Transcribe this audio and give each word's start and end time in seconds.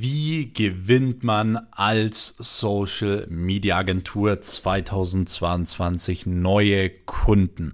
Wie 0.00 0.52
gewinnt 0.52 1.24
man 1.24 1.58
als 1.72 2.36
Social 2.38 3.26
Media 3.28 3.78
Agentur 3.78 4.40
2022 4.40 6.24
neue 6.24 6.88
Kunden? 6.88 7.72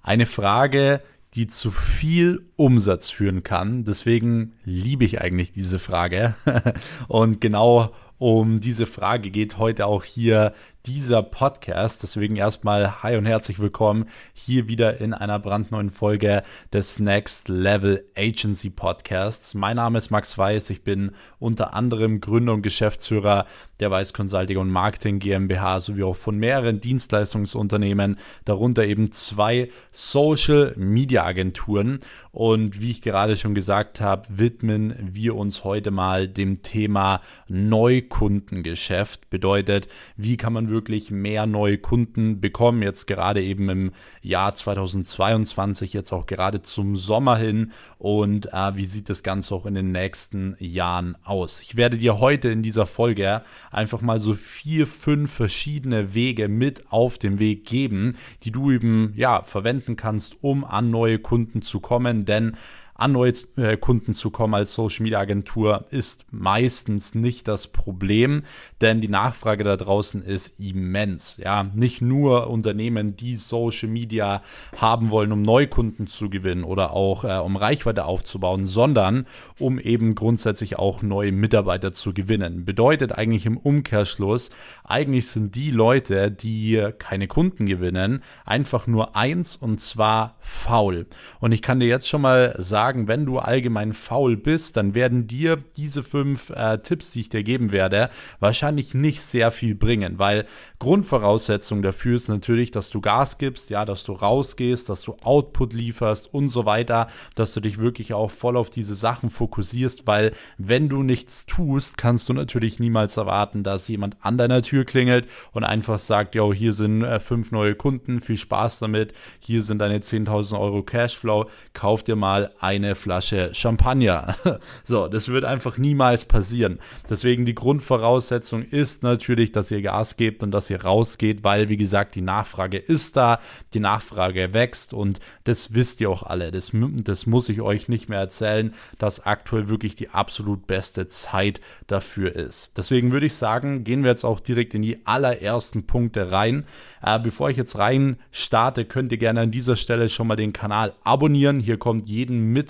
Eine 0.00 0.24
Frage, 0.24 1.02
die 1.34 1.48
zu 1.48 1.70
viel 1.70 2.46
Umsatz 2.56 3.10
führen 3.10 3.42
kann. 3.42 3.84
Deswegen 3.84 4.54
liebe 4.64 5.04
ich 5.04 5.20
eigentlich 5.20 5.52
diese 5.52 5.78
Frage. 5.78 6.34
Und 7.08 7.42
genau 7.42 7.92
um 8.16 8.60
diese 8.60 8.86
Frage 8.86 9.30
geht 9.30 9.58
heute 9.58 9.84
auch 9.84 10.02
hier 10.02 10.54
dieser 10.86 11.22
Podcast. 11.22 12.02
Deswegen 12.02 12.36
erstmal 12.36 13.02
hi 13.02 13.16
und 13.16 13.26
herzlich 13.26 13.58
willkommen 13.58 14.06
hier 14.32 14.68
wieder 14.68 15.00
in 15.00 15.14
einer 15.14 15.40
brandneuen 15.40 15.90
Folge 15.90 16.44
des 16.72 17.00
Next 17.00 17.48
Level 17.48 18.04
Agency 18.16 18.70
Podcasts. 18.70 19.54
Mein 19.54 19.76
Name 19.76 19.98
ist 19.98 20.10
Max 20.10 20.38
Weiß. 20.38 20.70
Ich 20.70 20.84
bin 20.84 21.10
unter 21.40 21.74
anderem 21.74 22.20
Gründer 22.20 22.52
und 22.52 22.62
Geschäftsführer 22.62 23.46
der 23.80 23.90
Weiß 23.90 24.12
Consulting 24.12 24.58
und 24.58 24.70
Marketing 24.70 25.18
GmbH 25.18 25.80
sowie 25.80 26.04
auch 26.04 26.16
von 26.16 26.38
mehreren 26.38 26.80
Dienstleistungsunternehmen, 26.80 28.16
darunter 28.44 28.84
eben 28.84 29.12
zwei 29.12 29.70
Social 29.92 30.72
Media 30.76 31.24
Agenturen. 31.24 31.98
Und 32.30 32.80
wie 32.80 32.90
ich 32.90 33.02
gerade 33.02 33.36
schon 33.36 33.54
gesagt 33.54 34.00
habe, 34.00 34.26
widmen 34.28 34.94
wir 35.00 35.34
uns 35.34 35.64
heute 35.64 35.90
mal 35.90 36.28
dem 36.28 36.62
Thema 36.62 37.22
Neukundengeschäft. 37.48 39.30
Bedeutet, 39.30 39.88
wie 40.16 40.36
kann 40.36 40.52
man 40.52 40.68
wirklich 40.68 40.75
wirklich 40.76 41.10
mehr 41.10 41.46
neue 41.46 41.78
Kunden 41.78 42.38
bekommen, 42.38 42.82
jetzt 42.82 43.06
gerade 43.06 43.42
eben 43.42 43.70
im 43.70 43.92
Jahr 44.20 44.54
2022, 44.54 45.94
jetzt 45.94 46.12
auch 46.12 46.26
gerade 46.26 46.60
zum 46.60 46.96
Sommer 46.96 47.38
hin. 47.38 47.72
Und 47.96 48.52
äh, 48.52 48.76
wie 48.76 48.84
sieht 48.84 49.08
das 49.08 49.22
Ganze 49.22 49.54
auch 49.54 49.64
in 49.64 49.74
den 49.74 49.90
nächsten 49.90 50.54
Jahren 50.58 51.16
aus. 51.24 51.62
Ich 51.62 51.76
werde 51.76 51.96
dir 51.96 52.20
heute 52.20 52.50
in 52.50 52.62
dieser 52.62 52.84
Folge 52.84 53.42
einfach 53.70 54.02
mal 54.02 54.18
so 54.18 54.34
vier, 54.34 54.86
fünf 54.86 55.32
verschiedene 55.32 56.14
Wege 56.14 56.48
mit 56.48 56.92
auf 56.92 57.16
den 57.16 57.38
Weg 57.38 57.64
geben, 57.64 58.16
die 58.42 58.50
du 58.50 58.70
eben 58.70 59.14
ja 59.16 59.42
verwenden 59.42 59.96
kannst, 59.96 60.36
um 60.42 60.62
an 60.62 60.90
neue 60.90 61.18
Kunden 61.18 61.62
zu 61.62 61.80
kommen, 61.80 62.26
denn 62.26 62.56
an 62.96 63.12
neue 63.12 63.32
äh, 63.56 63.76
Kunden 63.76 64.14
zu 64.14 64.30
kommen 64.30 64.54
als 64.54 64.72
Social 64.72 65.02
Media 65.02 65.20
Agentur 65.20 65.84
ist 65.90 66.26
meistens 66.30 67.14
nicht 67.14 67.46
das 67.46 67.66
Problem, 67.68 68.42
denn 68.80 69.00
die 69.00 69.08
Nachfrage 69.08 69.64
da 69.64 69.76
draußen 69.76 70.22
ist 70.22 70.58
immens. 70.58 71.36
Ja, 71.36 71.64
nicht 71.74 72.00
nur 72.00 72.48
Unternehmen, 72.48 73.16
die 73.16 73.34
Social 73.34 73.88
Media 73.88 74.42
haben 74.76 75.10
wollen, 75.10 75.32
um 75.32 75.42
Neukunden 75.42 76.06
zu 76.06 76.30
gewinnen 76.30 76.64
oder 76.64 76.92
auch 76.92 77.24
äh, 77.24 77.38
um 77.38 77.56
Reichweite 77.56 78.06
aufzubauen, 78.06 78.64
sondern 78.64 79.26
um 79.58 79.78
eben 79.78 80.14
grundsätzlich 80.14 80.78
auch 80.78 81.02
neue 81.02 81.32
Mitarbeiter 81.32 81.92
zu 81.92 82.14
gewinnen. 82.14 82.64
Bedeutet 82.64 83.12
eigentlich 83.12 83.44
im 83.44 83.58
Umkehrschluss, 83.58 84.50
eigentlich 84.84 85.28
sind 85.28 85.54
die 85.54 85.70
Leute, 85.70 86.30
die 86.30 86.90
keine 86.98 87.26
Kunden 87.26 87.66
gewinnen, 87.66 88.22
einfach 88.44 88.86
nur 88.86 89.16
eins 89.16 89.56
und 89.56 89.80
zwar 89.80 90.36
faul. 90.40 91.06
Und 91.40 91.52
ich 91.52 91.60
kann 91.60 91.80
dir 91.80 91.88
jetzt 91.88 92.08
schon 92.08 92.22
mal 92.22 92.54
sagen, 92.58 92.85
sagen, 92.86 93.08
wenn 93.08 93.26
du 93.26 93.40
allgemein 93.40 93.92
faul 93.94 94.36
bist, 94.36 94.76
dann 94.76 94.94
werden 94.94 95.26
dir 95.26 95.58
diese 95.76 96.04
fünf 96.04 96.50
äh, 96.50 96.78
Tipps, 96.78 97.10
die 97.10 97.20
ich 97.20 97.28
dir 97.28 97.42
geben 97.42 97.72
werde, 97.72 98.10
wahrscheinlich 98.38 98.94
nicht 98.94 99.22
sehr 99.22 99.50
viel 99.50 99.74
bringen, 99.74 100.20
weil 100.20 100.46
Grundvoraussetzung 100.78 101.82
dafür 101.82 102.14
ist 102.14 102.28
natürlich, 102.28 102.70
dass 102.70 102.90
du 102.90 103.00
Gas 103.00 103.38
gibst, 103.38 103.70
ja, 103.70 103.84
dass 103.84 104.04
du 104.04 104.12
rausgehst, 104.12 104.88
dass 104.88 105.02
du 105.02 105.16
Output 105.24 105.72
lieferst 105.72 106.32
und 106.32 106.48
so 106.48 106.64
weiter, 106.64 107.08
dass 107.34 107.54
du 107.54 107.60
dich 107.60 107.78
wirklich 107.78 108.14
auch 108.14 108.30
voll 108.30 108.56
auf 108.56 108.70
diese 108.70 108.94
Sachen 108.94 109.30
fokussierst, 109.30 110.06
weil 110.06 110.32
wenn 110.56 110.88
du 110.88 111.02
nichts 111.02 111.44
tust, 111.46 111.98
kannst 111.98 112.28
du 112.28 112.34
natürlich 112.34 112.78
niemals 112.78 113.16
erwarten, 113.16 113.64
dass 113.64 113.88
jemand 113.88 114.16
an 114.20 114.38
deiner 114.38 114.62
Tür 114.62 114.84
klingelt 114.84 115.26
und 115.50 115.64
einfach 115.64 115.98
sagt, 115.98 116.36
yo, 116.36 116.52
hier 116.52 116.72
sind 116.72 117.02
äh, 117.02 117.18
fünf 117.18 117.50
neue 117.50 117.74
Kunden, 117.74 118.20
viel 118.20 118.36
Spaß 118.36 118.78
damit, 118.78 119.12
hier 119.40 119.62
sind 119.62 119.80
deine 119.80 119.98
10.000 119.98 120.60
Euro 120.60 120.84
Cashflow, 120.84 121.46
kauf 121.72 122.04
dir 122.04 122.14
mal 122.14 122.52
ein 122.60 122.75
eine 122.76 122.94
Flasche 122.94 123.50
Champagner. 123.52 124.36
so, 124.84 125.08
das 125.08 125.28
wird 125.28 125.44
einfach 125.44 125.78
niemals 125.78 126.24
passieren. 126.24 126.78
Deswegen 127.08 127.44
die 127.44 127.54
Grundvoraussetzung 127.54 128.62
ist 128.62 129.02
natürlich, 129.02 129.52
dass 129.52 129.70
ihr 129.70 129.82
Gas 129.82 130.16
gebt 130.16 130.42
und 130.42 130.50
dass 130.50 130.70
ihr 130.70 130.82
rausgeht, 130.82 131.44
weil, 131.44 131.68
wie 131.68 131.76
gesagt, 131.76 132.14
die 132.14 132.22
Nachfrage 132.22 132.78
ist 132.78 133.16
da, 133.16 133.40
die 133.74 133.80
Nachfrage 133.80 134.52
wächst 134.52 134.94
und 134.94 135.20
das 135.44 135.74
wisst 135.74 136.00
ihr 136.00 136.10
auch 136.10 136.22
alle. 136.22 136.50
Das, 136.50 136.72
das 136.72 137.26
muss 137.26 137.48
ich 137.48 137.60
euch 137.60 137.88
nicht 137.88 138.08
mehr 138.08 138.20
erzählen, 138.20 138.74
dass 138.98 139.24
aktuell 139.24 139.68
wirklich 139.68 139.96
die 139.96 140.10
absolut 140.10 140.66
beste 140.66 141.08
Zeit 141.08 141.60
dafür 141.86 142.34
ist. 142.34 142.76
Deswegen 142.76 143.12
würde 143.12 143.26
ich 143.26 143.34
sagen, 143.34 143.84
gehen 143.84 144.02
wir 144.02 144.10
jetzt 144.10 144.24
auch 144.24 144.40
direkt 144.40 144.74
in 144.74 144.82
die 144.82 145.06
allerersten 145.06 145.86
Punkte 145.86 146.32
rein. 146.32 146.64
Äh, 147.02 147.18
bevor 147.18 147.50
ich 147.50 147.56
jetzt 147.56 147.78
rein 147.78 148.18
starte, 148.30 148.84
könnt 148.84 149.12
ihr 149.12 149.18
gerne 149.18 149.40
an 149.40 149.50
dieser 149.50 149.76
Stelle 149.76 150.08
schon 150.08 150.26
mal 150.26 150.36
den 150.36 150.52
Kanal 150.52 150.94
abonnieren. 151.04 151.60
Hier 151.60 151.78
kommt 151.78 152.06
jeden 152.08 152.52
Mittwoch 152.52 152.65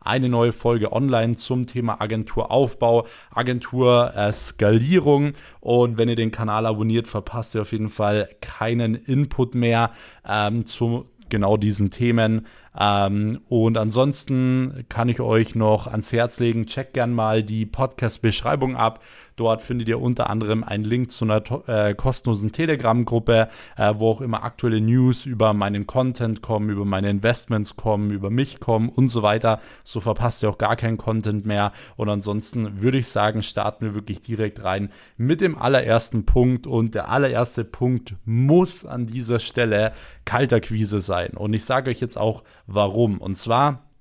eine 0.00 0.28
neue 0.28 0.52
Folge 0.52 0.92
online 0.92 1.36
zum 1.36 1.66
Thema 1.66 2.00
Agenturaufbau, 2.00 3.06
Agenturskalierung. 3.34 5.32
Und 5.60 5.96
wenn 5.96 6.08
ihr 6.08 6.16
den 6.16 6.30
Kanal 6.30 6.66
abonniert, 6.66 7.06
verpasst 7.06 7.54
ihr 7.54 7.62
auf 7.62 7.72
jeden 7.72 7.88
Fall 7.88 8.28
keinen 8.40 8.94
Input 8.94 9.54
mehr 9.54 9.92
ähm, 10.28 10.66
zu 10.66 11.06
genau 11.28 11.56
diesen 11.56 11.90
Themen. 11.90 12.46
Ähm, 12.78 13.40
und 13.48 13.76
ansonsten 13.76 14.84
kann 14.88 15.08
ich 15.08 15.20
euch 15.20 15.54
noch 15.54 15.86
ans 15.86 16.12
Herz 16.12 16.40
legen, 16.40 16.66
checkt 16.66 16.94
gern 16.94 17.12
mal 17.12 17.42
die 17.42 17.66
Podcast-Beschreibung 17.66 18.76
ab. 18.76 19.00
Dort 19.36 19.62
findet 19.62 19.88
ihr 19.88 20.00
unter 20.00 20.30
anderem 20.30 20.62
einen 20.62 20.84
Link 20.84 21.10
zu 21.10 21.24
einer 21.24 21.42
äh, 21.66 21.94
kostenlosen 21.94 22.52
Telegram-Gruppe, 22.52 23.48
äh, 23.76 23.94
wo 23.96 24.10
auch 24.10 24.20
immer 24.20 24.42
aktuelle 24.42 24.80
News 24.80 25.26
über 25.26 25.52
meinen 25.54 25.86
Content 25.86 26.42
kommen, 26.42 26.70
über 26.70 26.84
meine 26.84 27.10
Investments 27.10 27.76
kommen, 27.76 28.10
über 28.10 28.30
mich 28.30 28.60
kommen 28.60 28.88
und 28.88 29.08
so 29.08 29.22
weiter. 29.22 29.60
So 29.84 30.00
verpasst 30.00 30.42
ihr 30.42 30.50
auch 30.50 30.58
gar 30.58 30.76
keinen 30.76 30.98
Content 30.98 31.46
mehr. 31.46 31.72
Und 31.96 32.08
ansonsten 32.08 32.82
würde 32.82 32.98
ich 32.98 33.08
sagen, 33.08 33.42
starten 33.42 33.86
wir 33.86 33.94
wirklich 33.94 34.20
direkt 34.20 34.64
rein 34.64 34.90
mit 35.16 35.40
dem 35.40 35.58
allerersten 35.58 36.24
Punkt. 36.24 36.66
Und 36.66 36.94
der 36.94 37.08
allererste 37.08 37.64
Punkt 37.64 38.14
muss 38.24 38.84
an 38.84 39.06
dieser 39.06 39.40
Stelle 39.40 39.92
Kalterquise 40.24 41.00
sein. 41.00 41.30
Und 41.30 41.54
ich 41.54 41.64
sage 41.64 41.90
euch 41.90 42.00
jetzt 42.00 42.18
auch, 42.18 42.44
warum. 42.74 43.18
Und 43.18 43.36
zwar 43.36 43.91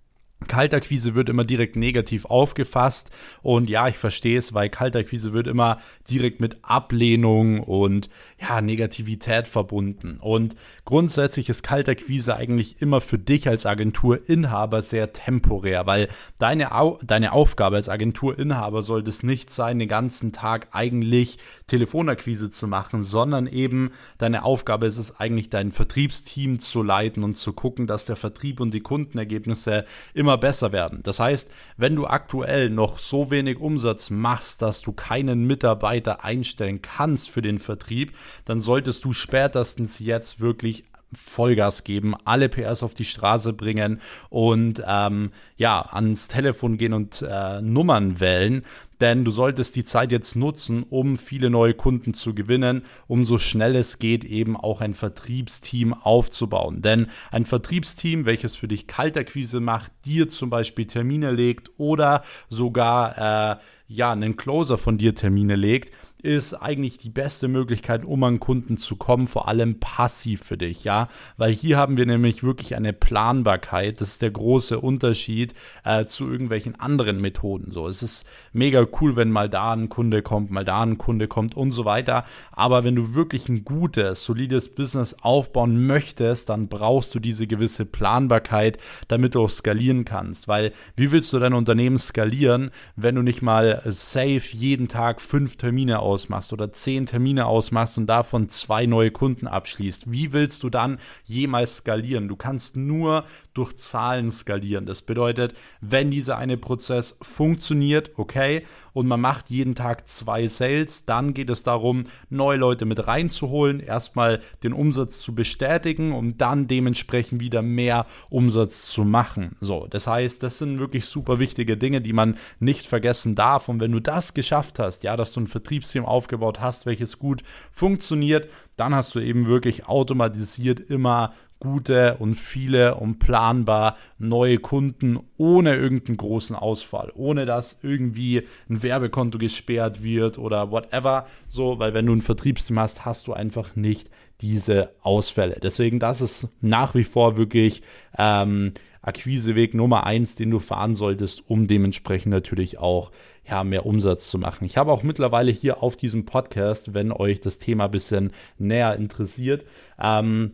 Kaltakquise 0.48 1.16
wird 1.16 1.30
immer 1.30 1.44
direkt 1.44 1.76
negativ 1.76 2.26
aufgefasst 2.26 3.12
und 3.42 3.70
ja, 3.70 3.88
ich 3.88 3.98
verstehe 3.98 4.38
es, 4.38 4.54
weil 4.54 4.70
Kaltakquise 4.70 5.34
wird 5.34 5.48
immer 5.48 5.80
direkt 6.10 6.42
mit 6.42 6.58
Ablehnung 6.64 7.62
und 7.62 8.10
ja, 8.40 8.60
Negativität 8.60 9.48
verbunden. 9.48 10.18
Und 10.20 10.56
grundsätzlich 10.84 11.48
ist 11.50 11.64
Kaltakquise 11.64 12.36
eigentlich 12.36 12.82
immer 12.82 13.02
für 13.02 13.20
dich 13.20 13.48
als 13.48 13.66
Agenturinhaber 13.66 14.82
sehr 14.82 15.14
temporär, 15.14 15.86
weil 15.86 16.10
deine, 16.40 16.74
Au 16.74 17.00
deine 17.04 17.34
Aufgabe 17.34 17.76
als 17.76 17.88
Agenturinhaber 17.88 18.82
sollte 18.82 19.10
es 19.10 19.24
nicht 19.24 19.50
sein, 19.52 19.80
den 19.80 19.88
ganzen 19.88 20.34
Tag 20.34 20.70
eigentlich 20.72 21.38
Telefonakquise 21.68 22.50
zu 22.50 22.68
machen, 22.68 23.04
sondern 23.04 23.48
eben 23.48 23.92
deine 24.18 24.44
Aufgabe 24.44 24.88
ist 24.88 24.98
es 24.98 25.20
eigentlich, 25.20 25.50
dein 25.50 25.72
Vertriebsteam 25.72 26.60
zu 26.60 26.84
leiten 26.84 27.24
und 27.24 27.36
zu 27.36 27.54
gucken, 27.54 27.88
dass 27.88 28.06
der 28.06 28.16
Vertrieb 28.16 28.60
und 28.60 28.74
die 28.74 28.82
Kundenergebnisse 28.82 29.86
immer 30.14 30.31
besser 30.38 30.72
werden. 30.72 31.02
Das 31.04 31.20
heißt, 31.20 31.52
wenn 31.78 31.96
du 31.96 32.08
aktuell 32.08 32.70
noch 32.70 32.98
so 32.98 33.32
wenig 33.32 33.60
Umsatz 33.60 34.10
machst, 34.10 34.62
dass 34.62 34.82
du 34.82 34.92
keinen 34.92 35.46
Mitarbeiter 35.46 36.24
einstellen 36.24 36.82
kannst 36.82 37.30
für 37.30 37.42
den 37.42 37.60
Vertrieb, 37.60 38.14
dann 38.46 38.60
solltest 38.60 39.06
du 39.06 39.14
spätestens 39.14 40.00
jetzt 40.00 40.40
wirklich 40.40 40.86
Vollgas 41.14 41.84
geben, 41.84 42.16
alle 42.26 42.50
PS 42.50 42.84
auf 42.84 42.94
die 42.94 43.06
Straße 43.06 43.54
bringen 43.54 44.00
und 44.30 44.82
ähm, 44.86 45.32
ja, 45.58 45.82
ans 45.92 46.28
Telefon 46.28 46.78
gehen 46.78 46.94
und 46.94 47.22
äh, 47.28 47.62
Nummern 47.62 48.20
wählen. 48.20 48.64
Denn 49.02 49.26
du 49.26 49.32
solltest 49.32 49.76
die 49.76 49.84
Zeit 49.84 50.12
jetzt 50.12 50.36
nutzen, 50.36 50.86
um 50.88 51.18
viele 51.18 51.50
neue 51.50 51.74
Kunden 51.74 52.14
zu 52.14 52.36
gewinnen, 52.36 52.84
um 53.08 53.26
so 53.26 53.40
schnell 53.40 53.76
es 53.76 53.98
geht 53.98 54.24
eben 54.24 54.56
auch 54.56 54.80
ein 54.80 54.94
Vertriebsteam 54.94 55.94
aufzubauen. 55.94 56.84
Denn 56.84 57.08
ein 57.32 57.46
Vertriebsteam, 57.46 58.28
welches 58.28 58.56
für 58.56 58.68
dich 58.68 58.86
Kaltakquise 58.86 59.60
macht, 59.60 59.92
dir 60.06 60.30
zum 60.30 60.52
Beispiel 60.52 60.86
Termine 60.86 61.32
legt 61.32 61.72
oder 61.78 62.22
sogar 62.48 63.18
äh, 63.18 63.58
ja 63.88 64.12
einen 64.12 64.38
Closer 64.38 64.78
von 64.78 65.00
dir 65.00 65.16
Termine 65.16 65.56
legt, 65.56 65.92
ist 66.24 66.54
eigentlich 66.54 66.98
die 66.98 67.10
beste 67.10 67.48
Möglichkeit, 67.48 68.06
um 68.06 68.24
an 68.24 68.40
Kunden 68.40 68.78
zu 68.78 68.96
kommen, 68.96 69.28
vor 69.28 69.48
allem 69.48 69.80
passiv 69.80 70.44
für 70.44 70.58
dich, 70.58 70.84
ja, 70.84 71.10
weil 71.38 71.52
hier 71.52 71.78
haben 71.78 71.98
wir 71.98 72.06
nämlich 72.06 72.44
wirklich 72.44 72.76
eine 72.76 72.94
Planbarkeit. 72.94 74.00
Das 74.02 74.10
ist 74.10 74.22
der 74.22 74.32
große 74.32 74.80
Unterschied 74.80 75.54
äh, 75.84 76.06
zu 76.06 76.30
irgendwelchen 76.30 76.80
anderen 76.80 77.18
Methoden. 77.18 77.72
So, 77.72 77.88
es 77.88 78.04
ist 78.04 78.28
mega 78.54 78.86
cool, 79.00 79.16
wenn 79.16 79.32
mal 79.32 79.50
da 79.50 79.74
ein 79.74 79.90
Kunde 79.90 80.22
kommt, 80.22 80.52
mal 80.52 80.66
da 80.66 80.82
ein 80.82 80.98
Kunde 80.98 81.28
kommt 81.28 81.56
und 81.56 81.72
so 81.72 81.86
weiter. 81.86 82.26
Aber 82.52 82.84
wenn 82.84 82.96
du 82.96 83.14
wirklich 83.14 83.50
ein 83.50 83.64
gutes, 83.64 84.24
solides 84.24 84.74
Business 84.74 85.16
aufbauen 85.22 85.86
möchtest, 85.86 86.50
dann 86.50 86.68
brauchst 86.68 87.14
du 87.16 87.20
diese 87.20 87.48
gewisse 87.48 87.86
Planbarkeit, 87.86 88.78
damit 89.08 89.36
du 89.36 89.42
auch 89.44 89.50
skalieren 89.50 90.06
kannst. 90.06 90.48
Weil 90.48 90.74
wie 90.96 91.12
willst 91.12 91.32
du 91.34 91.40
dein 91.40 91.54
Unternehmen 91.54 91.98
skalieren, 91.98 92.72
wenn 92.96 93.16
du 93.16 93.22
nicht 93.22 93.42
mal 93.42 93.82
safe 93.86 94.42
jeden 94.52 94.88
Tag 94.88 95.22
fünf 95.22 95.56
Termine 95.56 96.00
ausmachst 96.12 96.52
oder 96.52 96.74
zehn 96.74 97.06
Termine 97.06 97.46
ausmachst 97.46 97.98
und 97.98 98.08
davon 98.08 98.50
zwei 98.50 98.86
neue 98.86 99.12
Kunden 99.12 99.48
abschließt? 99.48 100.12
Wie 100.12 100.34
willst 100.34 100.64
du 100.64 100.70
dann 100.70 101.00
jemals 101.24 101.78
skalieren? 101.78 102.28
Du 102.28 102.36
kannst 102.36 102.76
nur 102.76 103.24
durch 103.54 103.78
Zahlen 103.78 104.30
skalieren. 104.30 104.86
Das 104.86 105.02
bedeutet, 105.02 105.54
wenn 105.80 106.12
dieser 106.12 106.38
eine 106.38 106.58
Prozess 106.58 107.18
funktioniert, 107.22 108.12
okay, 108.18 108.66
und 108.94 109.08
man 109.08 109.22
macht 109.22 109.50
jeden 109.50 109.76
Tag 109.76 110.08
zwei 110.08 110.48
Sales, 110.48 111.06
dann 111.06 111.34
geht 111.34 111.50
es 111.50 111.64
darum, 111.64 112.06
neue 112.30 112.58
Leute 112.58 112.86
mit 112.86 113.08
reinzuholen, 113.08 113.80
erstmal 113.80 114.42
den 114.64 114.74
Umsatz 114.74 115.20
zu 115.20 115.34
bestätigen, 115.34 116.14
um 116.14 116.38
dann 116.38 116.68
dementsprechend 116.68 117.42
wieder 117.42 117.62
mehr 117.62 118.06
Umsatz 118.30 118.88
zu 118.88 119.04
machen. 119.04 119.56
So, 119.60 119.88
das 119.90 120.08
heißt, 120.08 120.44
das 120.44 120.58
sind 120.58 120.80
wirklich 120.80 121.06
super 121.06 121.40
wichtige 121.40 121.78
Dinge, 121.78 122.02
die 122.02 122.14
man 122.14 122.38
nicht 122.60 122.88
vergessen 122.88 123.36
darf. 123.36 123.70
Und 123.70 123.80
wenn 123.80 123.92
du 123.92 124.00
das 124.00 124.34
geschafft 124.34 124.80
hast, 124.80 125.04
ja, 125.04 125.16
dass 125.16 125.34
du 125.34 125.42
ein 125.42 125.48
Vertriebsteam 125.48 126.06
aufgebaut 126.06 126.60
hast, 126.60 126.86
welches 126.86 127.20
gut 127.20 127.44
funktioniert, 127.72 128.50
dann 128.78 128.96
hast 128.96 129.16
du 129.16 129.20
eben 129.20 129.46
wirklich 129.46 129.88
automatisiert 129.88 130.80
immer 130.80 131.34
gute 131.62 132.18
und 132.18 132.36
viele 132.36 132.96
und 132.96 133.20
planbar 133.20 133.96
neue 134.18 134.58
Kunden 134.58 135.20
ohne 135.38 135.76
irgendeinen 135.76 136.18
großen 136.18 136.56
Ausfall, 136.56 137.12
ohne 137.16 137.46
dass 137.46 137.80
irgendwie 137.84 138.44
ein 138.70 138.84
Werbekonto 138.84 139.38
gesperrt 139.38 140.04
wird 140.04 140.38
oder 140.38 140.72
whatever. 140.72 141.26
So, 141.48 141.80
weil 141.80 141.94
wenn 141.94 142.08
du 142.08 142.14
ein 142.14 142.22
Vertriebsteam 142.22 142.78
hast, 142.78 143.06
hast 143.06 143.28
du 143.28 143.34
einfach 143.34 143.78
nicht 143.78 144.10
diese 144.42 144.90
Ausfälle. 145.02 145.60
Deswegen, 145.62 146.00
das 146.00 146.20
ist 146.20 146.50
nach 146.62 146.96
wie 146.96 147.04
vor 147.04 147.38
wirklich 147.38 147.84
ähm, 148.18 148.74
Akquiseweg 149.02 149.74
Nummer 149.74 150.06
eins, 150.06 150.36
den 150.36 150.52
du 150.52 150.60
fahren 150.60 150.96
solltest, 150.96 151.44
um 151.48 151.68
dementsprechend 151.68 152.32
natürlich 152.32 152.78
auch 152.78 153.12
ja, 153.48 153.64
mehr 153.64 153.86
Umsatz 153.86 154.30
zu 154.30 154.38
machen. 154.38 154.66
Ich 154.66 154.78
habe 154.78 154.92
auch 154.92 155.04
mittlerweile 155.04 155.52
hier 155.52 155.82
auf 155.82 155.96
diesem 155.96 156.26
Podcast, 156.26 156.94
wenn 156.94 157.12
euch 157.12 157.42
das 157.42 157.58
Thema 157.58 157.86
ein 157.86 157.92
bisschen 157.92 158.32
näher 158.58 158.96
interessiert, 158.96 159.66
ähm, 160.00 160.54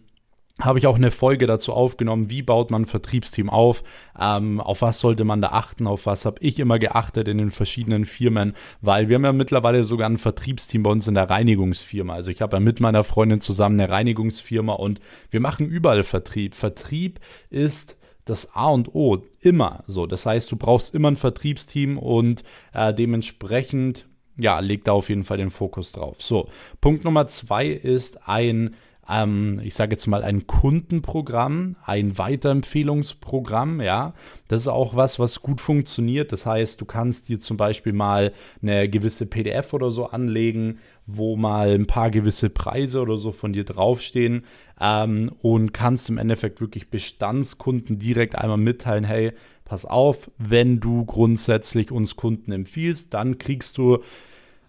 habe 0.59 0.79
ich 0.79 0.87
auch 0.87 0.95
eine 0.95 1.11
Folge 1.11 1.45
dazu 1.45 1.73
aufgenommen, 1.73 2.29
wie 2.29 2.41
baut 2.41 2.71
man 2.71 2.83
ein 2.83 2.85
Vertriebsteam 2.85 3.49
auf, 3.49 3.83
ähm, 4.19 4.59
auf 4.59 4.81
was 4.81 4.99
sollte 4.99 5.23
man 5.23 5.41
da 5.41 5.49
achten, 5.49 5.85
auf 5.85 6.05
was 6.05 6.25
habe 6.25 6.41
ich 6.41 6.59
immer 6.59 6.79
geachtet 6.79 7.27
in 7.27 7.37
den 7.37 7.51
verschiedenen 7.51 8.05
Firmen, 8.05 8.53
weil 8.81 9.07
wir 9.07 9.15
haben 9.15 9.25
ja 9.25 9.33
mittlerweile 9.33 9.83
sogar 9.83 10.09
ein 10.09 10.17
Vertriebsteam 10.17 10.83
bei 10.83 10.89
uns 10.89 11.07
in 11.07 11.13
der 11.13 11.29
Reinigungsfirma. 11.29 12.13
Also 12.13 12.31
ich 12.31 12.41
habe 12.41 12.57
ja 12.57 12.59
mit 12.59 12.79
meiner 12.79 13.03
Freundin 13.03 13.39
zusammen 13.39 13.79
eine 13.79 13.91
Reinigungsfirma 13.91 14.73
und 14.73 14.99
wir 15.29 15.39
machen 15.39 15.67
überall 15.67 16.03
Vertrieb. 16.03 16.55
Vertrieb 16.55 17.19
ist 17.49 17.97
das 18.25 18.55
A 18.55 18.69
und 18.69 18.93
O 18.93 19.23
immer 19.39 19.83
so. 19.87 20.05
Das 20.07 20.25
heißt, 20.25 20.51
du 20.51 20.57
brauchst 20.57 20.93
immer 20.93 21.11
ein 21.11 21.17
Vertriebsteam 21.17 21.97
und 21.97 22.43
äh, 22.73 22.93
dementsprechend 22.93 24.07
ja, 24.39 24.59
leg 24.59 24.83
da 24.83 24.91
auf 24.91 25.09
jeden 25.09 25.23
Fall 25.23 25.37
den 25.37 25.49
Fokus 25.49 25.91
drauf. 25.91 26.21
So, 26.21 26.49
Punkt 26.79 27.03
Nummer 27.03 27.27
zwei 27.27 27.67
ist 27.67 28.27
ein 28.27 28.75
ähm, 29.09 29.61
ich 29.63 29.75
sage 29.75 29.91
jetzt 29.91 30.07
mal, 30.07 30.23
ein 30.23 30.47
Kundenprogramm, 30.47 31.77
ein 31.83 32.17
Weiterempfehlungsprogramm, 32.17 33.81
ja. 33.81 34.13
Das 34.47 34.61
ist 34.61 34.67
auch 34.67 34.95
was, 34.95 35.19
was 35.19 35.41
gut 35.41 35.61
funktioniert. 35.61 36.31
Das 36.31 36.45
heißt, 36.45 36.79
du 36.81 36.85
kannst 36.85 37.29
dir 37.29 37.39
zum 37.39 37.57
Beispiel 37.57 37.93
mal 37.93 38.33
eine 38.61 38.89
gewisse 38.89 39.25
PDF 39.25 39.73
oder 39.73 39.91
so 39.91 40.07
anlegen, 40.07 40.79
wo 41.05 41.37
mal 41.37 41.73
ein 41.73 41.87
paar 41.87 42.11
gewisse 42.11 42.49
Preise 42.49 42.99
oder 42.99 43.17
so 43.17 43.31
von 43.31 43.53
dir 43.53 43.63
draufstehen 43.63 44.43
ähm, 44.81 45.31
und 45.41 45.73
kannst 45.73 46.09
im 46.09 46.17
Endeffekt 46.17 46.59
wirklich 46.59 46.89
Bestandskunden 46.89 47.99
direkt 47.99 48.35
einmal 48.35 48.57
mitteilen, 48.57 49.05
hey, 49.05 49.31
pass 49.63 49.85
auf, 49.85 50.29
wenn 50.37 50.79
du 50.81 51.05
grundsätzlich 51.05 51.91
uns 51.91 52.17
Kunden 52.17 52.51
empfiehlst, 52.51 53.13
dann 53.13 53.37
kriegst 53.37 53.77
du 53.77 53.99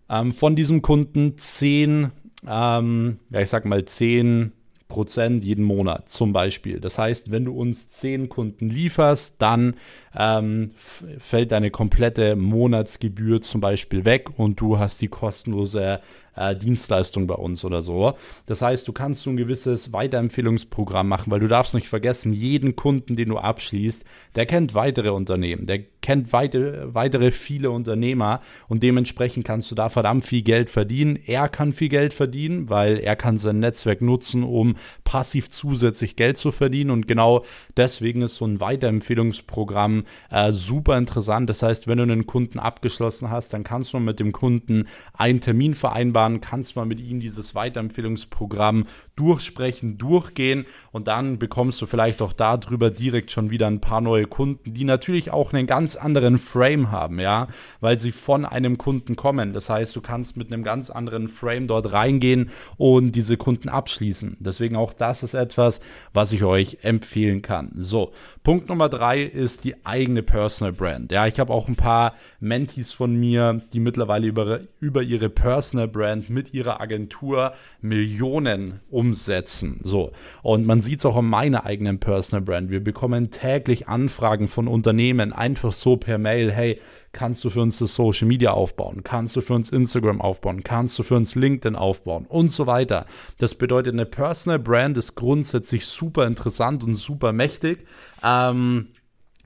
ähm, 0.08 0.32
von 0.32 0.55
diesem 0.55 0.81
Kunden 0.82 1.38
10 1.38 2.11
ähm, 2.46 3.19
ja, 3.31 3.40
ich 3.40 3.49
sag 3.49 3.64
mal 3.64 3.85
10 3.85 4.52
Prozent 4.88 5.44
jeden 5.44 5.64
Monat 5.64 6.08
zum 6.08 6.32
Beispiel. 6.32 6.81
Das 6.81 6.99
heißt, 6.99 7.31
wenn 7.31 7.44
du 7.44 7.52
uns 7.55 7.90
10 7.90 8.31
Kunden 8.31 8.70
lieferst, 8.70 9.35
dann 9.38 9.76
ähm, 10.17 10.70
fällt 11.19 11.52
deine 11.52 11.70
komplette 11.70 12.37
Monatsgebühr 12.37 13.43
zum 13.43 13.61
Beispiel 13.61 14.06
weg 14.06 14.38
und 14.38 14.61
du 14.61 14.79
hast 14.79 15.02
die 15.02 15.08
kostenlose 15.08 16.00
äh, 16.36 16.56
Dienstleistung 16.56 17.26
bei 17.26 17.34
uns 17.34 17.64
oder 17.64 17.82
so. 17.82 18.14
Das 18.46 18.62
heißt, 18.62 18.86
du 18.86 18.92
kannst 18.92 19.22
so 19.22 19.30
ein 19.30 19.36
gewisses 19.36 19.92
Weiterempfehlungsprogramm 19.92 21.08
machen, 21.08 21.30
weil 21.30 21.40
du 21.40 21.48
darfst 21.48 21.75
nicht 21.75 21.88
vergessen, 21.88 22.32
jeden 22.32 22.76
Kunden, 22.76 23.16
den 23.16 23.30
du 23.30 23.38
abschließt, 23.38 24.04
der 24.36 24.46
kennt 24.46 24.75
weitere 24.75 25.10
Unternehmen, 25.10 25.66
der 25.66 25.80
kennt 26.00 26.32
weite, 26.32 26.88
weitere 26.94 27.30
viele 27.32 27.70
Unternehmer 27.70 28.40
und 28.69 28.82
dementsprechend 28.82 29.44
kannst 29.44 29.70
du 29.70 29.75
da 29.75 29.88
verdammt 29.88 30.25
viel 30.25 30.42
Geld 30.42 30.70
verdienen. 30.70 31.19
Er 31.26 31.48
kann 31.48 31.72
viel 31.72 31.88
Geld 31.88 32.14
verdienen, 32.14 32.70
weil 32.70 32.98
er 32.98 33.16
kann 33.16 33.36
sein 33.36 33.58
Netzwerk 33.58 34.00
nutzen, 34.00 34.44
um 34.44 34.76
passiv 35.04 35.50
zusätzlich 35.50 36.16
Geld 36.16 36.36
zu 36.36 36.52
verdienen 36.52 36.90
und 36.90 37.08
genau 37.08 37.44
deswegen 37.76 38.22
ist 38.22 38.36
so 38.36 38.46
ein 38.46 38.60
Weiterempfehlungsprogramm 38.60 40.04
äh, 40.31 40.52
super 40.52 40.96
interessant. 40.96 41.50
Das 41.50 41.62
heißt, 41.62 41.88
wenn 41.88 41.98
du 41.98 42.04
einen 42.04 42.26
Kunden 42.26 42.58
abgeschlossen 42.58 43.31
hast, 43.31 43.52
dann 43.52 43.64
kannst 43.64 43.92
du 43.92 43.98
mit 43.98 44.20
dem 44.20 44.32
Kunden 44.32 44.86
einen 45.12 45.40
Termin 45.40 45.74
vereinbaren 45.74 46.27
dann 46.28 46.40
kannst 46.40 46.75
du 46.75 46.80
mal 46.80 46.86
mit 46.86 47.00
ihm 47.00 47.20
dieses 47.20 47.54
Weiterempfehlungsprogramm 47.54 48.86
durchsprechen, 49.19 49.99
durchgehen 49.99 50.65
und 50.93 51.09
dann 51.09 51.38
bekommst 51.38 51.82
du 51.82 51.87
vielleicht 51.87 52.23
auch 52.23 52.32
darüber 52.32 52.91
direkt 52.91 53.32
schon 53.32 53.50
wieder 53.50 53.67
ein 53.67 53.81
paar 53.81 54.00
neue 54.00 54.26
Kunden, 54.26 54.75
die 54.75 54.85
natürlich 54.85 55.32
auch 55.32 55.53
einen 55.53 55.67
ganz 55.67 55.97
anderen 55.97 56.38
Frame 56.38 56.93
haben, 56.93 57.19
ja, 57.19 57.49
weil 57.81 57.99
sie 57.99 58.12
von 58.12 58.44
einem 58.44 58.79
Kunden 58.79 59.17
kommen. 59.17 59.53
Das 59.53 59.69
heißt, 59.69 59.94
du 59.97 60.00
kannst 60.00 60.37
mit 60.37 60.53
einem 60.53 60.62
ganz 60.62 60.91
anderen 60.91 61.29
Frame 61.29 61.67
dort 61.67 61.93
reingehen 61.93 62.50
und 62.76 63.12
diese 63.12 63.37
Kunden 63.37 63.69
abschließen. 63.69 64.37
Deswegen 64.38 64.76
auch 64.76 64.93
das 64.93 65.23
ist 65.23 65.35
etwas, 65.35 65.81
was 66.12 66.32
ich 66.32 66.44
euch 66.44 66.79
empfehlen 66.82 67.43
kann. 67.43 67.73
So, 67.76 68.12
Punkt 68.44 68.69
Nummer 68.69 68.88
drei 68.88 69.23
ist 69.23 69.65
die 69.65 69.85
eigene 69.85 70.23
Personal 70.23 70.73
Brand. 70.73 71.11
Ja, 71.11 71.26
ich 71.26 71.41
habe 71.41 71.53
auch 71.53 71.67
ein 71.67 71.76
paar 71.76 72.15
Mentees 72.41 72.93
von 72.93 73.17
mir, 73.17 73.62
die 73.73 73.81
mittlerweile 73.81 74.26
über, 74.26 74.61
über 74.81 75.03
ihre 75.03 75.29
Personal 75.29 75.88
Brand 75.88 76.31
mit 76.31 76.55
ihrer 76.55 76.81
Agentur 76.81 77.53
Millionen 77.81 78.81
um 78.91 79.07
umsetzen. 79.08 79.81
So. 79.82 80.12
Und 80.43 80.66
man 80.66 80.81
sieht 80.81 81.00
es 81.00 81.06
auch 81.06 81.16
an 81.16 81.26
meiner 81.26 81.64
eigenen 81.64 81.99
Personal 81.99 82.44
Brand. 82.44 82.70
Wir 82.70 82.82
bekommen 82.82 83.31
täglich 83.31 83.88
Anfragen 83.88 84.49
von 84.49 84.69
Unternehmen, 84.69 85.32
einfach 85.32 85.72
so 85.72 85.96
per 85.96 86.19
Mail, 86.19 86.52
hey, 86.52 86.81
kannst 87.12 87.43
du 87.43 87.50
für 87.50 87.62
uns 87.62 87.78
das 87.78 87.94
Social 87.94 88.28
Media 88.28 88.50
aufbauen? 88.50 89.02
Kannst 89.02 89.34
du 89.34 89.40
für 89.40 89.55
uns 89.55 89.70
Instagram 89.70 90.20
aufbauen? 90.20 90.62
Kannst 90.62 90.99
du 90.99 91.02
für 91.02 91.17
uns 91.17 91.34
LinkedIn 91.34 91.74
aufbauen? 91.74 92.27
Und 92.29 92.53
so 92.53 92.67
weiter. 92.67 93.06
Das 93.38 93.55
bedeutet, 93.55 93.94
eine 93.94 94.06
Personal 94.06 94.58
Brand 94.58 94.96
ist 94.98 95.15
grundsätzlich 95.15 95.86
super 95.86 96.27
interessant 96.27 96.84
und 96.84 96.94
super 96.94 97.32
mächtig. 97.32 97.86
Ähm, 98.22 98.88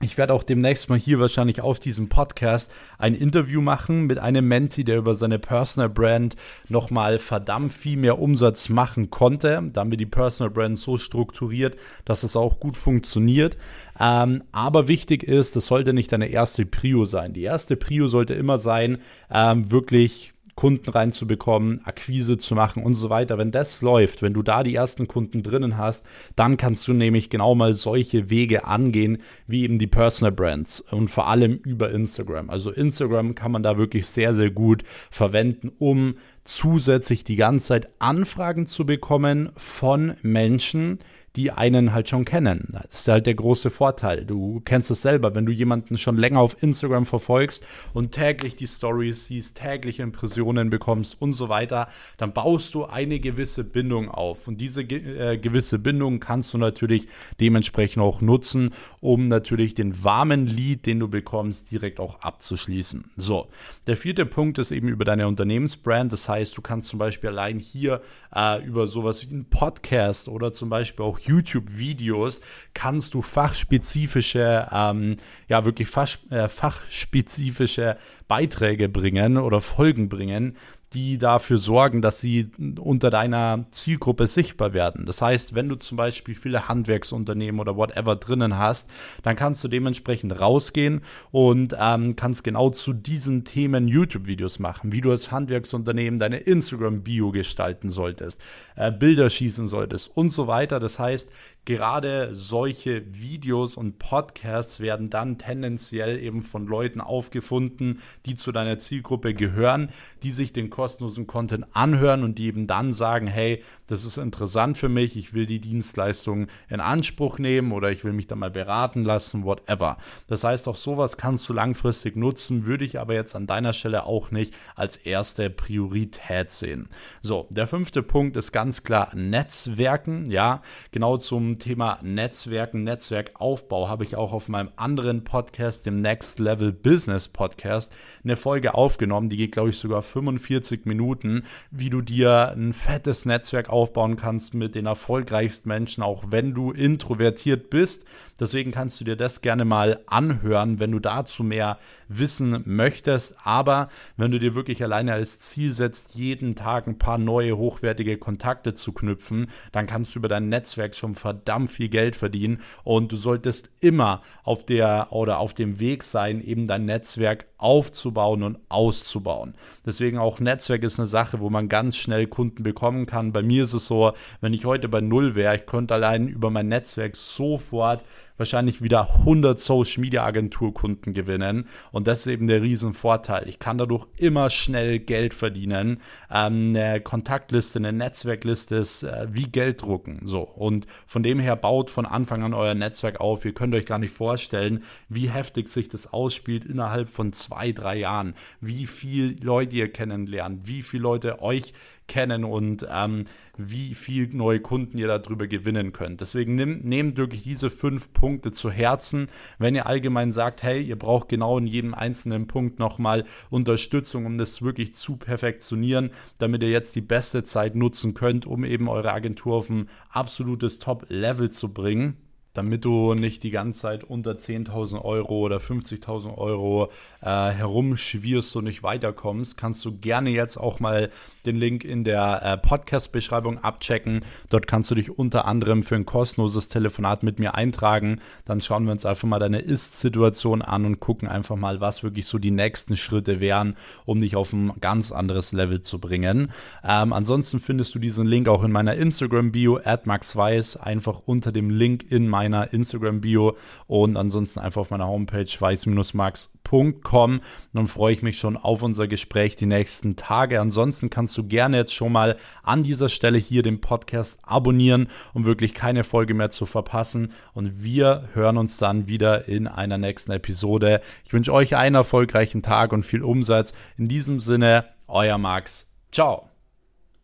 ich 0.03 0.17
werde 0.17 0.33
auch 0.33 0.43
demnächst 0.43 0.89
mal 0.89 0.97
hier 0.97 1.19
wahrscheinlich 1.19 1.61
auf 1.61 1.79
diesem 1.79 2.09
Podcast 2.09 2.71
ein 2.97 3.15
Interview 3.15 3.61
machen 3.61 4.05
mit 4.05 4.19
einem 4.19 4.47
Menti, 4.47 4.83
der 4.83 4.97
über 4.97 5.15
seine 5.15 5.39
Personal 5.39 5.89
Brand 5.89 6.35
nochmal 6.69 7.19
verdammt 7.19 7.73
viel 7.73 7.97
mehr 7.97 8.19
Umsatz 8.19 8.69
machen 8.69 9.09
konnte. 9.09 9.61
Da 9.71 9.81
haben 9.81 9.91
wir 9.91 9.97
die 9.97 10.05
Personal 10.05 10.51
Brand 10.51 10.77
so 10.79 10.97
strukturiert, 10.97 11.77
dass 12.05 12.23
es 12.23 12.35
auch 12.35 12.59
gut 12.59 12.77
funktioniert. 12.77 13.57
Ähm, 13.99 14.43
aber 14.51 14.87
wichtig 14.87 15.23
ist, 15.23 15.55
das 15.55 15.67
sollte 15.67 15.93
nicht 15.93 16.11
deine 16.11 16.27
erste 16.27 16.65
Prio 16.65 17.05
sein. 17.05 17.33
Die 17.33 17.43
erste 17.43 17.75
Prio 17.75 18.07
sollte 18.07 18.33
immer 18.33 18.57
sein, 18.57 18.97
ähm, 19.31 19.71
wirklich 19.71 20.32
Kunden 20.55 20.89
reinzubekommen, 20.89 21.81
Akquise 21.85 22.37
zu 22.37 22.55
machen 22.55 22.83
und 22.83 22.93
so 22.93 23.09
weiter. 23.09 23.37
Wenn 23.37 23.51
das 23.51 23.81
läuft, 23.81 24.21
wenn 24.21 24.33
du 24.33 24.43
da 24.43 24.63
die 24.63 24.75
ersten 24.75 25.07
Kunden 25.07 25.43
drinnen 25.43 25.77
hast, 25.77 26.05
dann 26.35 26.57
kannst 26.57 26.87
du 26.87 26.93
nämlich 26.93 27.29
genau 27.29 27.55
mal 27.55 27.73
solche 27.73 28.29
Wege 28.29 28.65
angehen, 28.65 29.19
wie 29.47 29.63
eben 29.63 29.79
die 29.79 29.87
Personal 29.87 30.31
Brands 30.31 30.81
und 30.81 31.09
vor 31.09 31.27
allem 31.27 31.55
über 31.63 31.91
Instagram. 31.91 32.49
Also 32.49 32.71
Instagram 32.71 33.35
kann 33.35 33.51
man 33.51 33.63
da 33.63 33.77
wirklich 33.77 34.05
sehr, 34.05 34.33
sehr 34.33 34.51
gut 34.51 34.83
verwenden, 35.09 35.71
um 35.79 36.15
zusätzlich 36.43 37.23
die 37.23 37.35
ganze 37.35 37.67
Zeit 37.67 37.89
Anfragen 37.99 38.67
zu 38.67 38.85
bekommen 38.85 39.51
von 39.55 40.15
Menschen, 40.21 40.99
die 41.35 41.51
einen 41.51 41.93
halt 41.93 42.09
schon 42.09 42.25
kennen. 42.25 42.69
Das 42.71 42.93
ist 42.93 43.07
halt 43.07 43.25
der 43.25 43.33
große 43.33 43.71
Vorteil. 43.71 44.23
Du 44.25 44.61
kennst 44.65 44.91
es 44.91 45.01
selber, 45.01 45.33
wenn 45.33 45.47
du 45.47 45.51
jemanden 45.51 45.97
schon 45.97 46.15
länger 46.15 46.39
auf 46.39 46.61
Instagram 46.61 47.07
verfolgst 47.07 47.65
und 47.93 48.11
täglich 48.11 48.55
die 48.55 48.67
Stories 48.67 49.25
siehst, 49.25 49.57
täglich 49.57 49.99
Impressionen 49.99 50.69
bekommst 50.69 51.19
und 51.19 51.33
so 51.33 51.49
weiter, 51.49 51.87
dann 52.17 52.33
baust 52.33 52.75
du 52.75 52.85
eine 52.85 53.19
gewisse 53.19 53.63
Bindung 53.63 54.09
auf. 54.09 54.47
Und 54.47 54.61
diese 54.61 54.81
äh, 54.81 55.37
gewisse 55.37 55.79
Bindung 55.79 56.19
kannst 56.19 56.53
du 56.53 56.59
natürlich 56.59 57.07
dementsprechend 57.39 58.03
auch 58.03 58.21
nutzen, 58.21 58.71
um 59.01 59.27
natürlich 59.27 59.73
den 59.73 60.03
warmen 60.03 60.45
Lead, 60.45 60.85
den 60.85 60.99
du 60.99 61.07
bekommst, 61.07 61.71
direkt 61.71 61.99
auch 61.99 62.21
abzuschließen. 62.21 63.05
So, 63.17 63.47
der 63.87 63.97
vierte 63.97 64.27
Punkt 64.27 64.59
ist 64.59 64.71
eben 64.71 64.87
über 64.87 65.03
deine 65.03 65.27
Unternehmensbrand. 65.27 66.13
Das 66.13 66.29
heißt, 66.29 66.55
du 66.55 66.61
kannst 66.61 66.89
zum 66.89 66.99
Beispiel 66.99 67.31
allein 67.31 67.57
hier 67.57 68.01
äh, 68.35 68.63
über 68.63 68.85
sowas 68.85 69.27
wie 69.27 69.33
einen 69.33 69.45
Podcast 69.45 70.27
oder 70.27 70.53
zum 70.53 70.69
Beispiel 70.69 71.03
auch 71.03 71.22
YouTube-Videos 71.25 72.41
kannst 72.73 73.13
du 73.13 73.21
fachspezifische, 73.21 74.67
ähm, 74.71 75.17
ja 75.47 75.65
wirklich 75.65 75.87
fach, 75.87 76.17
äh, 76.29 76.47
fachspezifische 76.47 77.97
Beiträge 78.27 78.89
bringen 78.89 79.37
oder 79.37 79.61
Folgen 79.61 80.09
bringen, 80.09 80.57
die 80.93 81.17
dafür 81.17 81.57
sorgen, 81.57 82.01
dass 82.01 82.21
sie 82.21 82.49
unter 82.79 83.09
deiner 83.09 83.65
Zielgruppe 83.71 84.27
sichtbar 84.27 84.73
werden. 84.73 85.05
Das 85.05 85.21
heißt, 85.21 85.55
wenn 85.55 85.69
du 85.69 85.75
zum 85.75 85.97
Beispiel 85.97 86.35
viele 86.35 86.67
Handwerksunternehmen 86.67 87.59
oder 87.59 87.75
whatever 87.75 88.15
drinnen 88.15 88.57
hast, 88.57 88.89
dann 89.23 89.35
kannst 89.35 89.63
du 89.63 89.67
dementsprechend 89.67 90.39
rausgehen 90.39 91.01
und 91.31 91.75
ähm, 91.79 92.15
kannst 92.15 92.43
genau 92.43 92.69
zu 92.69 92.93
diesen 92.93 93.43
Themen 93.43 93.87
YouTube-Videos 93.87 94.59
machen, 94.59 94.91
wie 94.91 95.01
du 95.01 95.11
als 95.11 95.31
Handwerksunternehmen 95.31 96.19
deine 96.19 96.37
Instagram-Bio 96.37 97.31
gestalten 97.31 97.89
solltest, 97.89 98.41
äh, 98.75 98.91
Bilder 98.91 99.29
schießen 99.29 99.67
solltest 99.67 100.11
und 100.15 100.29
so 100.29 100.47
weiter. 100.47 100.79
Das 100.79 100.99
heißt, 100.99 101.31
gerade 101.65 102.29
solche 102.33 103.03
Videos 103.13 103.77
und 103.77 103.99
Podcasts 103.99 104.79
werden 104.79 105.09
dann 105.09 105.37
tendenziell 105.37 106.19
eben 106.21 106.43
von 106.43 106.67
Leuten 106.67 106.99
aufgefunden, 106.99 108.01
die 108.25 108.35
zu 108.35 108.51
deiner 108.51 108.79
Zielgruppe 108.79 109.33
gehören, 109.33 109.89
die 110.23 110.31
sich 110.31 110.51
den 110.51 110.69
kostenlosen 110.69 111.25
Content 111.25 111.65
anhören 111.73 112.23
und 112.23 112.37
die 112.37 112.47
eben 112.47 112.67
dann 112.67 112.91
sagen, 112.91 113.27
hey, 113.27 113.63
das 113.87 114.03
ist 114.03 114.17
interessant 114.17 114.77
für 114.77 114.89
mich, 114.89 115.15
ich 115.15 115.33
will 115.33 115.45
die 115.45 115.59
Dienstleistung 115.59 116.47
in 116.69 116.79
Anspruch 116.79 117.39
nehmen 117.39 117.71
oder 117.71 117.91
ich 117.91 118.03
will 118.03 118.13
mich 118.13 118.27
da 118.27 118.35
mal 118.35 118.51
beraten 118.51 119.03
lassen, 119.03 119.45
whatever. 119.45 119.97
Das 120.27 120.43
heißt, 120.43 120.67
auch 120.67 120.75
sowas 120.75 121.15
kannst 121.15 121.47
du 121.47 121.53
langfristig 121.53 122.15
nutzen, 122.15 122.65
würde 122.65 122.83
ich 122.83 122.99
aber 122.99 123.13
jetzt 123.13 123.35
an 123.35 123.47
deiner 123.47 123.73
Stelle 123.73 124.05
auch 124.05 124.31
nicht 124.31 124.53
als 124.75 124.97
erste 124.97 125.49
Priorität 125.49 126.51
sehen. 126.51 126.89
So, 127.21 127.47
der 127.49 127.67
fünfte 127.67 128.03
Punkt 128.03 128.35
ist 128.35 128.51
ganz 128.51 128.83
klar 128.83 129.11
Netzwerken. 129.15 130.29
Ja, 130.29 130.61
genau 130.91 131.17
zum 131.17 131.52
Thema 131.59 131.99
Netzwerken, 132.01 132.83
Netzwerkaufbau 132.83 133.87
habe 133.87 134.03
ich 134.03 134.15
auch 134.15 134.33
auf 134.33 134.49
meinem 134.49 134.69
anderen 134.75 135.23
Podcast, 135.23 135.85
dem 135.85 135.97
Next 135.97 136.39
Level 136.39 136.71
Business 136.71 137.27
Podcast, 137.27 137.95
eine 138.23 138.35
Folge 138.35 138.73
aufgenommen. 138.73 139.29
Die 139.29 139.37
geht, 139.37 139.51
glaube 139.51 139.69
ich, 139.69 139.77
sogar 139.77 140.01
45 140.01 140.85
Minuten, 140.85 141.43
wie 141.71 141.89
du 141.89 142.01
dir 142.01 142.53
ein 142.55 142.73
fettes 142.73 143.25
Netzwerk 143.25 143.69
aufbauen 143.69 144.15
kannst 144.15 144.53
mit 144.53 144.73
den 144.73 144.87
erfolgreichsten 144.87 145.69
Menschen, 145.69 146.03
auch 146.03 146.25
wenn 146.29 146.53
du 146.53 146.71
introvertiert 146.71 147.69
bist. 147.69 148.05
Deswegen 148.39 148.71
kannst 148.71 148.99
du 148.99 149.05
dir 149.05 149.15
das 149.15 149.41
gerne 149.41 149.63
mal 149.63 149.99
anhören, 150.07 150.79
wenn 150.79 150.91
du 150.91 150.99
dazu 150.99 151.43
mehr 151.43 151.77
wissen 152.07 152.63
möchtest. 152.65 153.35
Aber 153.43 153.89
wenn 154.17 154.31
du 154.31 154.39
dir 154.39 154.55
wirklich 154.55 154.83
alleine 154.83 155.13
als 155.13 155.39
Ziel 155.39 155.71
setzt, 155.71 156.15
jeden 156.15 156.55
Tag 156.55 156.87
ein 156.87 156.97
paar 156.97 157.17
neue 157.17 157.57
hochwertige 157.57 158.17
Kontakte 158.17 158.73
zu 158.73 158.91
knüpfen, 158.91 159.47
dann 159.71 159.85
kannst 159.85 160.15
du 160.15 160.19
über 160.19 160.27
dein 160.27 160.49
Netzwerk 160.49 160.95
schon 160.95 161.13
verdammt 161.13 161.42
viel 161.67 161.89
Geld 161.89 162.15
verdienen. 162.15 162.61
Und 162.83 163.11
du 163.11 163.15
solltest 163.15 163.71
immer 163.79 164.21
auf 164.43 164.65
der 164.65 165.07
oder 165.11 165.39
auf 165.39 165.53
dem 165.53 165.79
Weg 165.79 166.03
sein, 166.03 166.41
eben 166.41 166.67
dein 166.67 166.85
Netzwerk 166.85 167.45
aufzubauen 167.63 168.43
und 168.43 168.59
auszubauen. 168.69 169.55
Deswegen 169.85 170.17
auch 170.17 170.39
Netzwerk 170.39 170.83
ist 170.83 170.99
eine 170.99 171.07
Sache, 171.07 171.39
wo 171.39 171.49
man 171.49 171.69
ganz 171.69 171.95
schnell 171.95 172.27
Kunden 172.27 172.63
bekommen 172.63 173.05
kann. 173.05 173.31
Bei 173.31 173.41
mir 173.41 173.63
ist 173.63 173.73
es 173.73 173.87
so, 173.87 174.13
wenn 174.41 174.53
ich 174.53 174.65
heute 174.65 174.89
bei 174.89 175.01
Null 175.01 175.35
wäre, 175.35 175.55
ich 175.55 175.65
könnte 175.65 175.93
allein 175.93 176.27
über 176.27 176.49
mein 176.49 176.67
Netzwerk 176.67 177.15
sofort 177.15 178.03
wahrscheinlich 178.37 178.81
wieder 178.81 179.09
100 179.19 179.59
Social 179.59 180.01
Media 180.01 180.23
Agenturkunden 180.23 181.13
gewinnen. 181.13 181.67
Und 181.91 182.07
das 182.07 182.19
ist 182.19 182.27
eben 182.27 182.47
der 182.47 182.61
Riesenvorteil. 182.61 183.47
Ich 183.47 183.59
kann 183.59 183.77
dadurch 183.77 184.05
immer 184.17 184.49
schnell 184.49 184.99
Geld 184.99 185.33
verdienen. 185.33 186.01
Ähm, 186.31 186.73
eine 186.75 187.01
Kontaktliste, 187.01 187.79
eine 187.79 187.93
Netzwerkliste 187.93 188.75
ist 188.75 189.03
äh, 189.03 189.27
wie 189.29 189.43
Geld 189.43 189.81
drucken. 189.81 190.21
So. 190.25 190.41
Und 190.41 190.87
von 191.05 191.23
dem 191.23 191.39
her 191.39 191.55
baut 191.55 191.89
von 191.89 192.05
Anfang 192.05 192.43
an 192.43 192.53
euer 192.53 192.73
Netzwerk 192.73 193.19
auf. 193.19 193.45
Ihr 193.45 193.53
könnt 193.53 193.75
euch 193.75 193.85
gar 193.85 193.99
nicht 193.99 194.15
vorstellen, 194.15 194.83
wie 195.09 195.29
heftig 195.29 195.69
sich 195.69 195.89
das 195.89 196.11
ausspielt 196.11 196.65
innerhalb 196.65 197.09
von 197.09 197.33
zwei, 197.33 197.52
drei 197.73 197.97
Jahren. 197.97 198.35
Wie 198.61 198.87
viel 198.87 199.37
Leute 199.41 199.75
ihr 199.75 199.91
kennenlernt, 199.91 200.67
wie 200.67 200.81
viele 200.81 201.03
Leute 201.03 201.41
euch 201.41 201.73
kennen 202.07 202.43
und 202.43 202.85
ähm, 202.91 203.25
wie 203.57 203.95
viel 203.95 204.27
neue 204.33 204.59
Kunden 204.59 204.97
ihr 204.97 205.07
darüber 205.07 205.47
gewinnen 205.47 205.93
könnt. 205.93 206.21
Deswegen 206.21 206.55
nehmt, 206.55 206.85
nehmt 206.85 207.17
wirklich 207.17 207.43
diese 207.43 207.69
fünf 207.69 208.11
Punkte 208.13 208.51
zu 208.51 208.71
Herzen. 208.71 209.27
Wenn 209.59 209.75
ihr 209.75 209.85
allgemein 209.85 210.31
sagt, 210.31 210.63
hey, 210.63 210.81
ihr 210.81 210.97
braucht 210.97 211.29
genau 211.29 211.57
in 211.57 211.67
jedem 211.67 211.93
einzelnen 211.93 212.47
Punkt 212.47 212.79
nochmal 212.79 213.25
Unterstützung, 213.49 214.25
um 214.25 214.37
das 214.37 214.61
wirklich 214.61 214.95
zu 214.95 215.17
perfektionieren, 215.17 216.11
damit 216.39 216.63
ihr 216.63 216.69
jetzt 216.69 216.95
die 216.95 217.01
beste 217.01 217.43
Zeit 217.43 217.75
nutzen 217.75 218.13
könnt, 218.13 218.45
um 218.45 218.63
eben 218.65 218.89
eure 218.89 219.13
Agentur 219.13 219.55
auf 219.55 219.69
ein 219.69 219.89
absolutes 220.09 220.79
Top-Level 220.79 221.51
zu 221.51 221.71
bringen 221.71 222.17
damit 222.53 222.85
du 222.85 223.13
nicht 223.15 223.43
die 223.43 223.49
ganze 223.49 223.81
Zeit 223.81 224.03
unter 224.03 224.33
10.000 224.33 225.03
Euro 225.03 225.39
oder 225.39 225.57
50.000 225.57 226.37
Euro 226.37 226.89
äh, 227.21 227.25
herumschwirrst 227.25 228.55
und 228.55 228.65
nicht 228.65 228.83
weiterkommst, 228.83 229.57
kannst 229.57 229.83
du 229.85 229.97
gerne 229.97 230.29
jetzt 230.29 230.57
auch 230.57 230.79
mal 230.79 231.09
den 231.45 231.57
Link 231.57 231.83
in 231.83 232.03
der 232.03 232.41
äh, 232.43 232.57
Podcast-Beschreibung 232.57 233.57
abchecken. 233.63 234.21
Dort 234.49 234.67
kannst 234.67 234.91
du 234.91 234.95
dich 234.95 235.17
unter 235.17 235.45
anderem 235.45 235.83
für 235.83 235.95
ein 235.95 236.05
kostenloses 236.05 236.69
Telefonat 236.69 237.23
mit 237.23 237.39
mir 237.39 237.55
eintragen. 237.55 238.21
Dann 238.45 238.61
schauen 238.61 238.85
wir 238.85 238.91
uns 238.91 239.05
einfach 239.05 239.27
mal 239.27 239.39
deine 239.39 239.59
Ist-Situation 239.59 240.61
an 240.61 240.85
und 240.85 240.99
gucken 240.99 241.27
einfach 241.27 241.55
mal, 241.55 241.81
was 241.81 242.03
wirklich 242.03 242.27
so 242.27 242.37
die 242.37 242.51
nächsten 242.51 242.95
Schritte 242.95 243.39
wären, 243.39 243.75
um 244.05 244.21
dich 244.21 244.35
auf 244.35 244.53
ein 244.53 244.73
ganz 244.79 245.11
anderes 245.11 245.51
Level 245.51 245.81
zu 245.81 245.99
bringen. 245.99 246.51
Ähm, 246.83 247.13
ansonsten 247.13 247.59
findest 247.59 247.95
du 247.95 247.99
diesen 247.99 248.25
Link 248.25 248.47
auch 248.47 248.63
in 248.63 248.71
meiner 248.71 248.95
Instagram-Bio, 248.95 249.79
maxweiss, 250.05 250.77
einfach 250.77 251.21
unter 251.25 251.51
dem 251.51 251.69
Link 251.69 252.05
in 252.09 252.27
meiner 252.43 252.73
Instagram-Bio 252.73 253.55
und 253.87 254.17
ansonsten 254.17 254.59
einfach 254.59 254.81
auf 254.81 254.89
meiner 254.89 255.07
Homepage 255.07 255.47
weiß-max.com. 255.59 257.41
Dann 257.73 257.87
freue 257.87 258.13
ich 258.13 258.21
mich 258.21 258.37
schon 258.37 258.57
auf 258.57 258.81
unser 258.81 259.07
Gespräch 259.07 259.55
die 259.55 259.65
nächsten 259.65 260.15
Tage. 260.15 260.59
Ansonsten 260.59 261.09
kannst 261.09 261.37
du 261.37 261.47
gerne 261.47 261.77
jetzt 261.77 261.93
schon 261.93 262.11
mal 262.11 262.37
an 262.61 262.83
dieser 262.83 263.09
Stelle 263.09 263.37
hier 263.37 263.63
den 263.63 263.81
Podcast 263.81 264.39
abonnieren, 264.43 265.07
um 265.33 265.45
wirklich 265.45 265.73
keine 265.73 266.03
Folge 266.03 266.33
mehr 266.33 266.49
zu 266.49 266.65
verpassen. 266.65 267.31
Und 267.53 267.83
wir 267.83 268.29
hören 268.33 268.57
uns 268.57 268.77
dann 268.77 269.07
wieder 269.07 269.47
in 269.47 269.67
einer 269.67 269.97
nächsten 269.97 270.31
Episode. 270.31 271.01
Ich 271.25 271.33
wünsche 271.33 271.53
euch 271.53 271.75
einen 271.75 271.95
erfolgreichen 271.95 272.61
Tag 272.61 272.91
und 272.93 273.03
viel 273.03 273.23
Umsatz. 273.23 273.73
In 273.97 274.07
diesem 274.07 274.39
Sinne, 274.39 274.85
euer 275.07 275.37
Max. 275.37 275.89
Ciao. 276.11 276.52